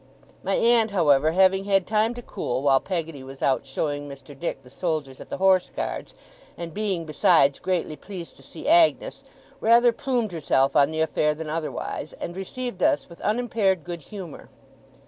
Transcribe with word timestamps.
My 0.41 0.55
aunt, 0.55 0.89
however, 0.89 1.33
having 1.33 1.65
had 1.65 1.85
time 1.85 2.15
to 2.15 2.23
cool, 2.23 2.63
while 2.63 2.79
Peggotty 2.79 3.21
was 3.21 3.43
out 3.43 3.67
showing 3.67 4.09
Mr. 4.09 4.33
Dick 4.35 4.63
the 4.63 4.71
soldiers 4.71 5.21
at 5.21 5.29
the 5.29 5.37
Horse 5.37 5.69
Guards 5.69 6.15
and 6.57 6.73
being, 6.73 7.05
besides, 7.05 7.59
greatly 7.59 7.95
pleased 7.95 8.35
to 8.37 8.41
see 8.41 8.67
Agnes 8.67 9.21
rather 9.59 9.91
plumed 9.93 10.31
herself 10.31 10.75
on 10.75 10.89
the 10.89 11.01
affair 11.01 11.35
than 11.35 11.51
otherwise, 11.51 12.13
and 12.13 12.35
received 12.35 12.81
us 12.81 13.09
with 13.09 13.21
unimpaired 13.21 13.83
good 13.83 14.01
humour. 14.01 14.49